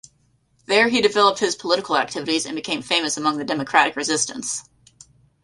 There, 0.65 0.87
he 0.87 0.99
developed 1.01 1.37
his 1.37 1.55
political 1.55 1.95
activities 1.95 2.47
and 2.47 2.55
became 2.55 2.81
famous 2.81 3.17
among 3.17 3.37
the 3.37 3.43
democratic 3.43 3.95
resistance. 3.95 4.67